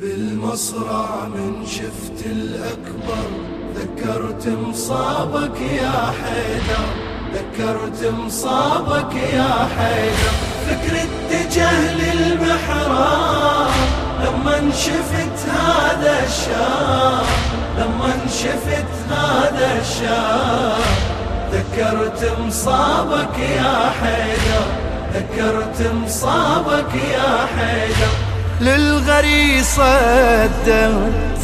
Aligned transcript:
بالمصرع 0.00 1.28
من 1.34 1.66
شفت 1.66 2.26
الأكبر. 2.26 3.28
ذكرت 3.76 4.48
مصابك 4.48 5.60
يا 5.60 6.12
حيدر. 6.20 6.86
ذكرت 7.34 8.12
مصابك 8.18 9.14
يا 9.14 9.68
حيدر. 9.76 10.34
فكر 10.66 10.96
اتجه 10.96 11.94
للمحراب. 11.94 13.70
لما 14.24 14.72
شفت 14.72 15.48
هذا 15.48 16.24
الشام 16.26 17.26
لما 17.78 18.12
شفت 18.28 18.92
هذا 19.10 19.80
الشام 19.80 20.92
ذكرت 21.52 22.38
مصابك 22.40 23.38
يا 23.38 23.90
حيدر. 24.00 24.66
ذكرت 25.14 25.92
مصابك 25.92 26.94
يا 26.94 27.46
حيدر. 27.56 28.29
للغريصة 28.60 29.84
الدمت 30.44 31.38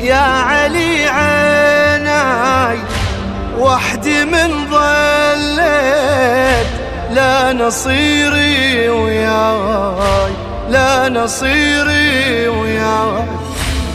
يا 0.00 0.16
علي 0.16 1.06
عيناي 1.06 2.78
وحدي 3.58 4.24
من 4.24 4.66
ظلت. 4.70 6.66
لا 7.10 7.52
نصيري 7.52 8.88
وياي 8.88 10.32
لا 10.68 11.08
نصيري 11.08 12.48
وياي. 12.48 13.24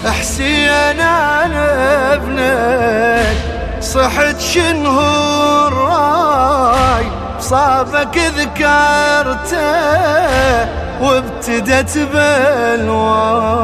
حسين 0.06 1.00
أنا 1.00 2.14
ابنك 2.14 3.38
صحت 3.82 4.40
شنو 4.40 5.02
الراي. 5.68 7.06
صابك 7.40 8.18
ذكرته 8.18 9.64
وابتدت 11.04 11.98
بالواي 12.14 13.64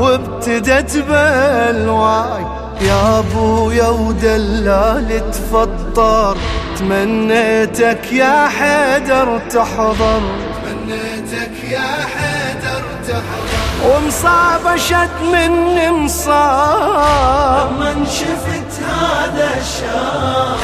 وابتدت 0.00 0.96
بالواي 1.08 2.44
يا 2.80 3.18
ابويا 3.18 3.88
ودلال 3.88 5.30
تفطر 5.30 6.36
تمنيتك 6.78 8.12
يا 8.12 8.48
حيدر 8.48 9.40
تحضر. 9.50 10.22
تمنيتك 10.64 11.56
يا 11.70 11.90
حيدر 12.14 12.82
تحضر. 13.08 13.64
ومصاب 13.84 14.76
شد 14.76 15.16
من 15.32 15.52
مصاب 15.90 17.70
لما 17.70 18.04
شفت 18.04 18.72
هذا 18.82 19.48
الشام 19.60 20.58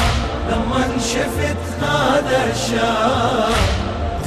لما 0.49 0.83
شفت 0.99 1.61
هذا 1.81 2.39
الشام 2.53 3.60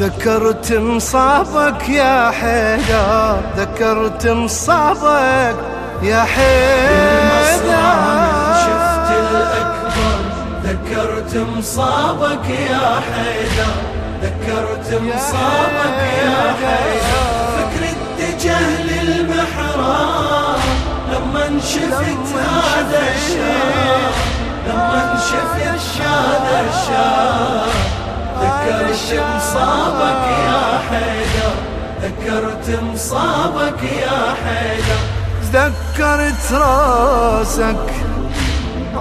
ذكرت 0.00 0.73
مصابك 0.73 1.89
يا 1.89 2.31
حيدر 2.31 3.41
ذكرت 3.56 4.27
مصابك 4.27 5.56
يا 6.03 6.23
حيدر. 6.23 7.64
شفت 8.64 9.09
الأكبر 9.20 10.19
ذكرت 10.64 11.33
مصابك 11.59 12.47
يا 12.70 13.01
حيدر 13.09 13.75
ذكرت 14.23 14.89
مصابك 15.03 15.98
يا 16.25 16.55
حيدر. 16.61 17.27
فكر 17.56 17.83
اتجه 17.95 18.83
للمحراب 18.83 20.58
لما 21.12 21.61
شفت 21.61 22.29
هذا 22.39 22.94
ذكرت 32.05 32.67
مصابك 32.83 33.83
يا 33.83 34.35
حيدر 34.45 35.03
ذكرت 35.53 36.53
راسك. 36.53 37.87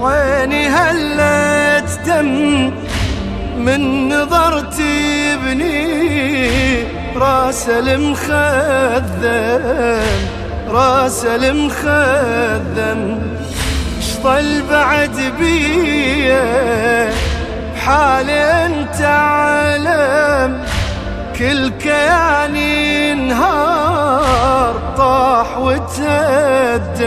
عيني 0.02 0.68
هلت 0.68 2.00
دم 2.06 2.72
من 3.58 4.10
نظرتي 4.10 5.34
ابني. 5.34 6.84
راس 7.16 7.70
المخذم 7.70 9.24
راس 10.70 11.26
المخذم 11.26 13.02
اشطل 13.98 14.62
بعد 14.72 15.34
بيه 15.40 17.10
حالي 17.86 18.42
انت 18.66 19.02
عالم 19.02 20.64
كل 21.44 21.70
كياني 21.70 23.12
انهار 23.14 24.74
طاح 24.98 25.58
وتهدم 25.58 27.04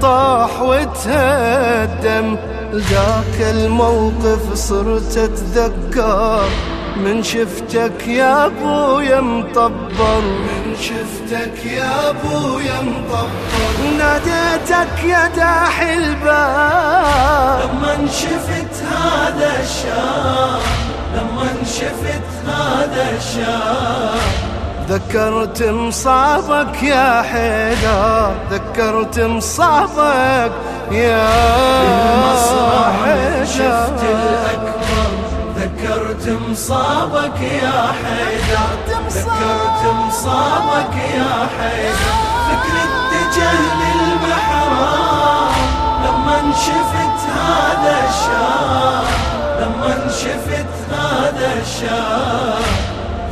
طاح 0.00 0.62
وتهدم. 0.62 2.36
ذاك 2.74 3.40
الموقف 3.40 4.54
صرت 4.54 5.18
أتذكر. 5.18 6.48
من 6.96 7.22
شفتك 7.22 8.08
يا 8.08 8.46
أبويا 8.46 9.20
مطبر 9.20 10.20
من 10.20 10.76
شفتك 10.80 11.66
يا 11.66 12.10
أبويا 12.10 12.80
مطبر 12.80 13.28
ناديتك 13.98 15.04
يا 15.04 15.28
داحي 15.36 15.94
الباب. 15.94 17.70
لما 17.72 17.94
شفت 18.06 18.74
هذا 18.84 19.01
الشام 19.01 19.01
لما 19.01 19.01
شفت 21.82 22.28
هذا 22.46 23.04
الشام 23.16 24.30
ذكرت 24.88 25.62
مصابك 25.62 26.82
يا 26.82 27.22
حيدر 27.22 28.34
ذكرت 28.50 29.20
مصابك 29.20 30.52
يا 30.90 31.28
حيدر. 33.04 33.44
شفت 33.44 34.02
الأكبر 34.02 35.10
ذكرت 35.58 36.24
مصابك 36.50 37.40
يا 37.40 37.92
حيدر. 38.00 38.68
ذكرت 39.10 39.82
مصابك 40.06 40.94
يا 41.16 41.32
حيدر. 41.58 42.14
فكر 42.48 42.76
اتجه 42.86 43.52
للمحراب 43.80 45.54
لما 46.04 46.38
شفت 46.52 47.18
هذا 47.36 47.94
الشام 48.08 49.06
لما 49.60 49.92
شفت 50.08 50.72
هذا 50.92 51.31
الشام. 51.62 52.62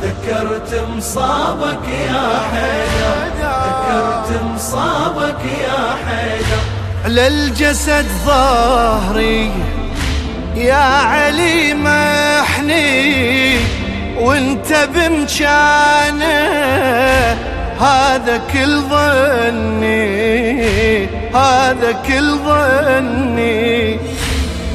ذكرت 0.03 0.71
مصابك 0.95 1.85
يا 2.09 2.27
حيدر. 2.51 3.19
ذكرت 3.67 4.29
مصابك 4.43 5.41
يا 5.67 5.83
حيدر. 6.05 6.63
على 7.05 7.27
الجسد 7.27 8.05
ظهري 8.25 9.51
يا 10.55 10.85
علي 11.11 11.73
محني 11.73 13.57
وانت 14.19 14.89
بمكانه 14.95 16.37
هذا 17.79 18.35
كل 18.53 18.81
ظني 18.81 20.01
هذا 21.35 21.91
كل 22.07 22.27
ظني. 22.45 23.99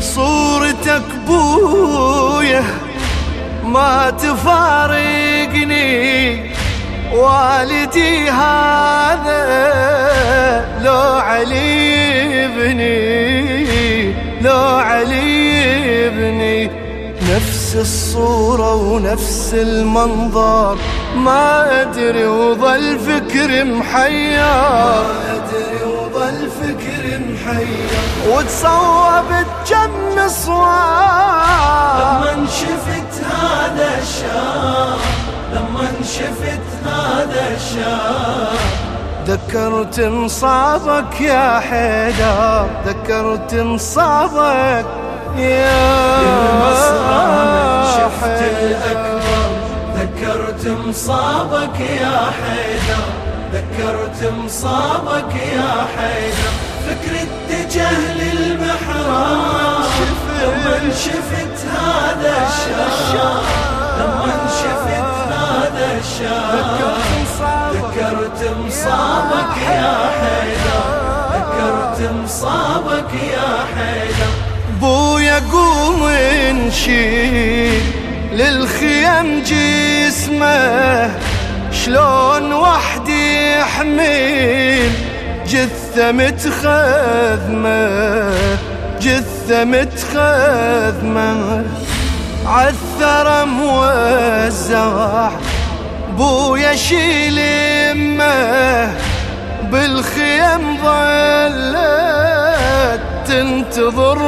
صورتك 0.00 1.08
بويه 1.26 2.25
تفارقني 4.18 5.76
والدي 7.12 8.30
هذا 8.30 9.36
لو 10.82 11.18
علي 11.18 12.44
ابني 12.44 14.14
لو 14.42 14.76
علي 14.76 16.06
ابني 16.06 16.70
نفس 17.36 17.76
الصورة 17.76 18.74
ونفس 18.74 19.54
المنظر 19.54 20.78
ما 21.16 21.82
أدري 21.82 22.26
وظل 22.26 22.98
فكر 22.98 23.64
محير. 23.64 24.40
ما 24.40 25.12
أدري 25.36 25.84
وظل 25.92 26.50
فكر 26.50 27.04
محير. 27.18 27.90
وتصوبت 28.28 29.46
جم 29.68 30.28
صواب 30.28 32.24
لما 32.24 32.46
شفت 32.46 33.12
لما 35.52 35.88
شفت 36.02 36.66
هذا 36.86 37.56
الشام 37.56 38.56
ذكرت 39.26 40.00
مصابك 40.00 41.20
يا 41.20 41.60
حيدر 41.60 42.66
ذكرت 42.86 43.54
مصابك 43.54 44.86
يا 45.36 46.16
شفت 47.96 48.42
الأكبر. 48.60 49.48
ذكرت 49.96 50.68
مصابك 50.86 51.80
يا 51.80 52.18
حيدر 52.38 53.06
ذكرت 53.52 54.32
مصابك 54.44 55.34
يا 55.34 55.86
حيدر. 55.96 56.52
فكر 56.86 57.12
اتجه 57.16 57.90
للمحراب 58.14 59.84
لما 60.42 60.90
شفت 60.94 61.66
هذا 61.76 62.48
الشام 62.48 63.75
لما 63.98 64.32
شفت 64.60 65.08
هذا 65.32 65.86
الشام 66.00 66.66
ذكرت 67.72 68.40
مصابك 68.66 69.54
يا 69.68 69.96
حيدر. 70.18 70.84
ذكرت 71.32 71.98
مصابك 72.24 73.10
يا 73.14 73.52
حيدر. 73.74 74.32
بويا 74.80 75.38
قوم 75.52 76.02
نشيل 76.50 77.82
للخيم 78.32 79.28
جسمه. 79.42 81.10
شلون 81.72 82.52
وحدي 82.52 83.58
يحمل 83.58 84.90
جثة 85.46 86.12
متخذمة؟ 86.12 87.80
جثة 89.00 89.64
متخذمة. 89.64 91.64
عالثرى 92.48 93.44
موزع 93.46 95.30
بويا 96.18 96.74
شيل 96.74 97.38
إمه 97.38 98.94
بالخيم 99.70 100.76
ظلت. 100.84 102.06
تنتظر 103.26 104.20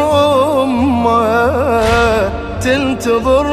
أمه 0.62 2.30
تنتظر 2.60 3.46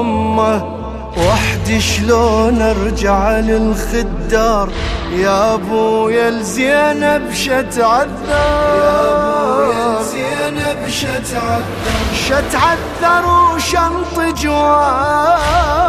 أمه. 0.00 0.78
وحدي 1.16 1.80
شلون 1.80 2.62
أرجع 2.62 3.38
للخدار؟ 3.38 4.68
يا 5.16 5.54
ابويا 5.54 6.28
الزينب 6.28 7.22
شتعذر. 7.34 8.08
يا 9.74 9.87
الزينب 10.08 10.88
شتعذر 10.88 11.62
شتعذر 12.14 13.24
وشنط 13.54 14.36
جوار. 14.40 15.38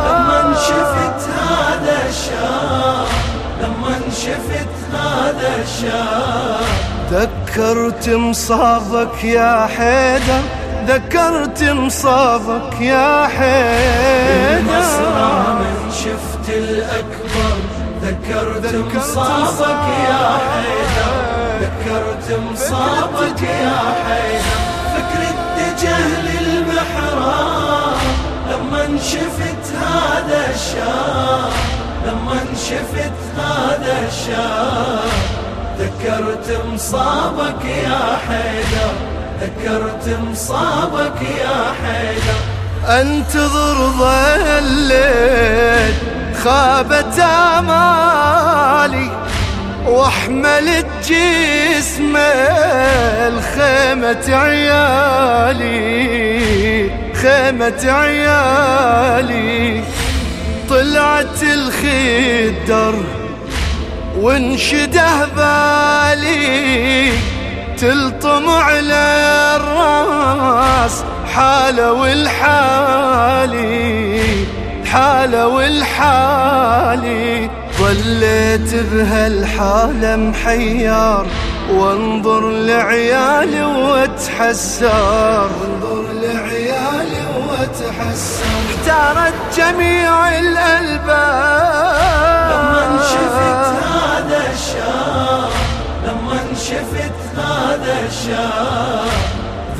لما 0.06 0.54
شفت 0.54 1.30
هذا 1.40 1.98
الشاب 2.10 3.08
لما 3.62 3.96
شفت 4.12 4.74
هذا 4.94 5.52
الشاب 5.64 6.68
ذكرت 7.12 8.10
مصابك 8.10 9.24
يا 9.24 9.68
حيدر 9.78 10.42
ذكرت 10.88 11.64
مصابك 11.64 12.82
يا 12.82 13.28
حيدر. 13.28 14.60
المسرى 14.60 15.56
من 15.60 15.92
شفت 15.92 16.50
الأكبر 16.50 17.56
ذكرت 18.04 18.96
مصابك 18.96 19.86
يا 20.10 20.38
حيدر. 20.50 20.89
ذكرت 22.00 22.40
مصابك 22.52 23.42
يا 23.42 23.80
حيدر 24.08 24.60
فكر 24.94 25.22
اتجه 25.30 26.00
للمحراب. 26.22 28.00
لما 28.50 28.84
شفت 28.98 29.66
هذا 29.82 30.42
الشاب 30.56 31.52
لما 32.06 32.40
شفت 32.56 33.18
هذا 33.38 33.96
الشاب. 34.08 35.14
ذكرت 35.80 36.48
مصابك 36.74 37.64
يا 37.66 38.18
حيدر 38.28 38.94
ذكرت 39.42 40.06
مصابك 40.32 41.22
يا 41.22 41.60
حيدر. 41.84 42.40
أنتظر 43.02 43.78
ظليت 44.00 45.96
خابت 46.44 47.20
أمالي. 47.20 48.89
واحملت 49.88 50.86
جسمه 51.04 52.20
الخيمة 53.28 54.36
عيالي 54.36 55.90
خيمة 57.14 57.92
عيالي. 57.92 59.84
طلعت 60.70 61.44
الخدر 61.44 62.96
وانشدة 64.18 65.26
بالي 65.26 67.12
تلطم 67.78 68.50
على 68.50 69.26
الراس 69.56 71.04
حالة 71.36 71.94
والحالي 71.94 73.60
حالة 74.86 75.48
والحالي. 75.48 77.50
ظليت 77.90 78.74
بهالحالة 78.92 80.16
محيار 80.16 81.28
وانظر 81.74 82.50
لعيالي 82.50 83.64
واتحسر. 83.64 85.50
وانظر 85.62 86.04
لعيالي 86.14 87.24
واتحسر. 87.48 88.46
احتارت 88.70 89.34
جميع 89.58 90.40
الألباب. 90.40 91.80
لما 92.52 93.00
شفت 93.14 93.68
هذا 93.84 94.42
الشاب 94.54 95.50
لما 96.06 96.40
شفت 96.56 97.18
هذا 97.38 97.96
الشاب 98.10 99.10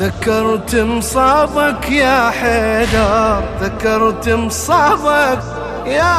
ذكرت 0.00 0.74
مصابك 0.74 1.90
يا 1.90 2.30
حيدر 2.30 3.42
ذكرت 3.62 4.28
مصابك 4.28 5.42
يا 5.86 6.16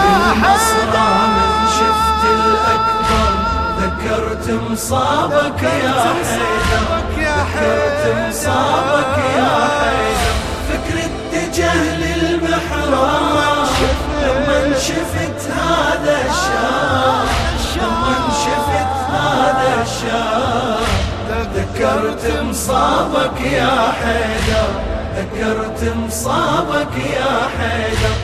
بالمسرى 0.00 1.08
من 1.36 1.66
شفت 1.78 2.22
الأكبر 2.24 3.32
ذكرت 3.80 4.60
مصابك 4.70 5.62
يا 5.62 6.02
حيدر 6.28 6.80
ذكرت 7.16 8.28
مصابك 8.28 9.18
يا 9.36 9.68
حيدر 9.80 10.34
فكر 10.68 10.96
اتجه 10.98 11.74
للمحراب 11.96 13.66
لما 14.22 14.78
شفت 14.78 15.50
هذا 15.52 16.16
الشاب. 16.30 17.26
لما 17.76 18.16
شفت 18.44 19.12
هذا 19.12 19.82
الشاب. 19.82 20.80
ذكرت 21.54 22.42
مصابك 22.42 23.40
يا 23.40 23.92
حيدر 24.02 24.70
ذكرت 25.16 25.94
مصابك 25.96 26.94
يا 26.96 27.48
حيدر 27.58 28.14